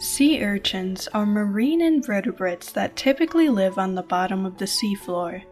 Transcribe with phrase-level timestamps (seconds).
[0.00, 5.42] Sea urchins are marine invertebrates that typically live on the bottom of the seafloor.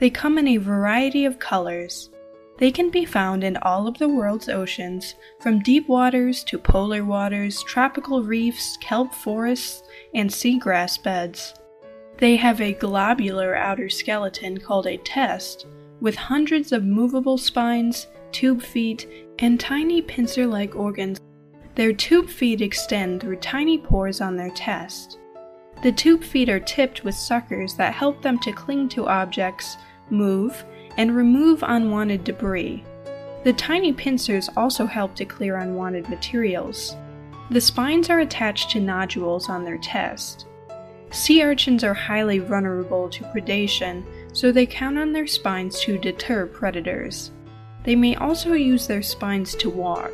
[0.00, 2.10] They come in a variety of colors.
[2.58, 7.04] They can be found in all of the world's oceans, from deep waters to polar
[7.04, 11.54] waters, tropical reefs, kelp forests, and seagrass beds.
[12.18, 15.66] They have a globular outer skeleton called a test,
[16.00, 19.08] with hundreds of movable spines, tube feet,
[19.38, 21.20] and tiny pincer like organs
[21.74, 25.18] their tube feet extend through tiny pores on their test.
[25.82, 29.76] The tube feet are tipped with suckers that help them to cling to objects,
[30.08, 30.64] move,
[30.96, 32.84] and remove unwanted debris.
[33.42, 36.96] The tiny pincers also help to clear unwanted materials.
[37.50, 40.46] The spines are attached to nodules on their test.
[41.10, 46.46] Sea urchins are highly vulnerable to predation, so they count on their spines to deter
[46.46, 47.32] predators.
[47.84, 50.10] They may also use their spines to walk.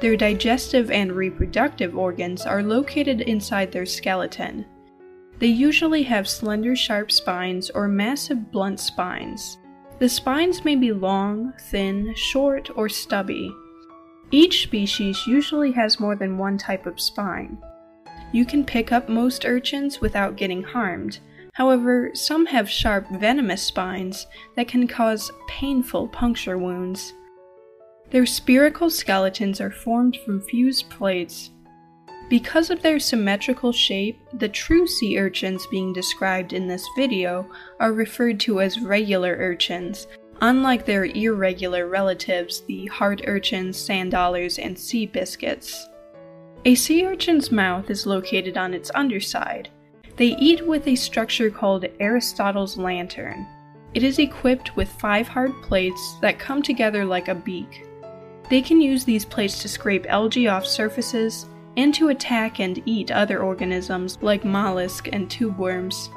[0.00, 4.64] Their digestive and reproductive organs are located inside their skeleton.
[5.38, 9.58] They usually have slender, sharp spines or massive, blunt spines.
[9.98, 13.54] The spines may be long, thin, short, or stubby.
[14.30, 17.58] Each species usually has more than one type of spine.
[18.32, 21.18] You can pick up most urchins without getting harmed.
[21.52, 27.12] However, some have sharp, venomous spines that can cause painful puncture wounds.
[28.10, 31.50] Their spherical skeletons are formed from fused plates.
[32.28, 37.92] Because of their symmetrical shape, the true sea urchins being described in this video are
[37.92, 40.08] referred to as regular urchins,
[40.40, 45.88] unlike their irregular relatives, the heart urchins, sand dollars, and sea biscuits.
[46.64, 49.68] A sea urchin's mouth is located on its underside.
[50.16, 53.46] They eat with a structure called Aristotle's lantern.
[53.94, 57.86] It is equipped with five hard plates that come together like a beak.
[58.50, 63.12] They can use these plates to scrape algae off surfaces and to attack and eat
[63.12, 66.10] other organisms like mollusk and tube worms.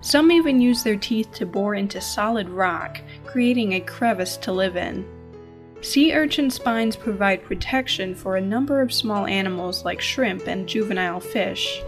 [0.00, 4.76] Some even use their teeth to bore into solid rock, creating a crevice to live
[4.76, 5.04] in.
[5.80, 11.18] Sea urchin spines provide protection for a number of small animals like shrimp and juvenile
[11.18, 11.82] fish.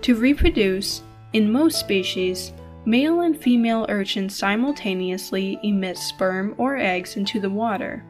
[0.00, 1.02] To reproduce,
[1.34, 2.52] in most species,
[2.86, 8.02] male and female urchins simultaneously emit sperm or eggs into the water.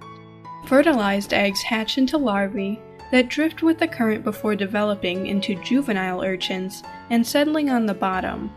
[0.66, 2.80] Fertilized eggs hatch into larvae
[3.12, 8.50] that drift with the current before developing into juvenile urchins and settling on the bottom.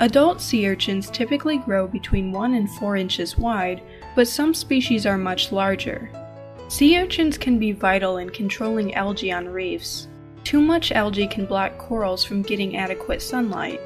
[0.00, 3.82] Adult sea urchins typically grow between 1 and 4 inches wide,
[4.14, 6.10] but some species are much larger.
[6.68, 10.06] Sea urchins can be vital in controlling algae on reefs.
[10.44, 13.80] Too much algae can block corals from getting adequate sunlight.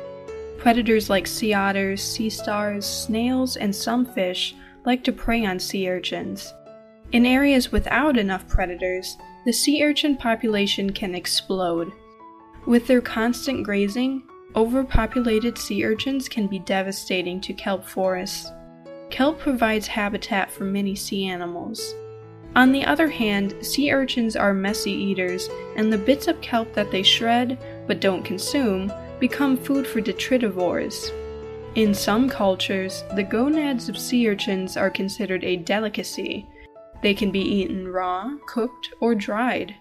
[0.59, 5.89] Predators like sea otters, sea stars, snails, and some fish like to prey on sea
[5.89, 6.53] urchins.
[7.11, 11.93] In areas without enough predators, the sea urchin population can explode.
[12.65, 14.23] With their constant grazing,
[14.55, 18.51] overpopulated sea urchins can be devastating to kelp forests.
[19.11, 21.95] Kelp provides habitat for many sea animals.
[22.55, 26.91] On the other hand, sea urchins are messy eaters, and the bits of kelp that
[26.91, 31.11] they shred but don't consume become food for detritivores.
[31.75, 36.47] In some cultures, the gonads of sea urchins are considered a delicacy,
[37.03, 39.77] they can be eaten raw, cooked, or dried.